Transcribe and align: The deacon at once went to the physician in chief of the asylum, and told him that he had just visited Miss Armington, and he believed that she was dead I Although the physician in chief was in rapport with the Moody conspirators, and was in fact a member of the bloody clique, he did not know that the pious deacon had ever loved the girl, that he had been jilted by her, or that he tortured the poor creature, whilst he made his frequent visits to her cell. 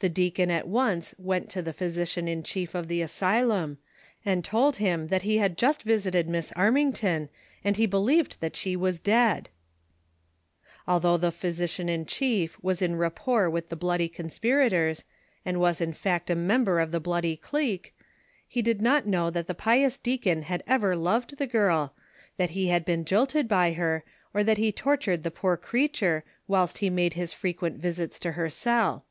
The 0.00 0.10
deacon 0.10 0.50
at 0.50 0.68
once 0.68 1.14
went 1.16 1.48
to 1.48 1.62
the 1.62 1.72
physician 1.72 2.28
in 2.28 2.42
chief 2.42 2.74
of 2.74 2.86
the 2.86 3.00
asylum, 3.00 3.78
and 4.22 4.44
told 4.44 4.76
him 4.76 5.06
that 5.08 5.22
he 5.22 5.38
had 5.38 5.56
just 5.56 5.84
visited 5.84 6.28
Miss 6.28 6.52
Armington, 6.52 7.30
and 7.64 7.78
he 7.78 7.86
believed 7.86 8.42
that 8.42 8.56
she 8.56 8.76
was 8.76 8.98
dead 8.98 9.48
I 10.86 10.92
Although 10.92 11.16
the 11.16 11.32
physician 11.32 11.88
in 11.88 12.04
chief 12.04 12.62
was 12.62 12.82
in 12.82 12.96
rapport 12.96 13.48
with 13.48 13.70
the 13.70 13.78
Moody 13.80 14.06
conspirators, 14.06 15.02
and 15.46 15.58
was 15.58 15.80
in 15.80 15.94
fact 15.94 16.28
a 16.28 16.34
member 16.34 16.78
of 16.78 16.90
the 16.90 17.00
bloody 17.00 17.34
clique, 17.38 17.94
he 18.46 18.60
did 18.60 18.82
not 18.82 19.06
know 19.06 19.30
that 19.30 19.46
the 19.46 19.54
pious 19.54 19.96
deacon 19.96 20.42
had 20.42 20.62
ever 20.66 20.94
loved 20.94 21.38
the 21.38 21.46
girl, 21.46 21.94
that 22.36 22.50
he 22.50 22.68
had 22.68 22.84
been 22.84 23.06
jilted 23.06 23.48
by 23.48 23.72
her, 23.72 24.04
or 24.34 24.44
that 24.44 24.58
he 24.58 24.70
tortured 24.72 25.22
the 25.22 25.30
poor 25.30 25.56
creature, 25.56 26.22
whilst 26.46 26.76
he 26.84 26.90
made 26.90 27.14
his 27.14 27.32
frequent 27.32 27.80
visits 27.80 28.18
to 28.20 28.32
her 28.32 28.50
cell. 28.50 29.06